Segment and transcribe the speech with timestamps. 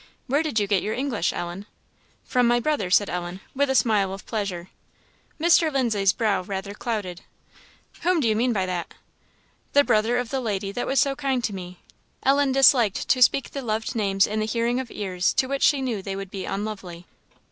[0.25, 1.67] Where did you get your English, Ellen?"
[2.25, 4.69] "From my brother," said Ellen, with a smile of pleasure.
[5.39, 5.71] Mr.
[5.71, 7.21] Lindsay's brow rather clouded.
[8.01, 8.95] "Whom do you mean by that?"
[9.73, 11.81] "The brother of the lady that was so kind to me."
[12.23, 15.83] Ellen disliked to speak the loved names in the hearing of ears to which she
[15.83, 17.05] knew they would be unlovely.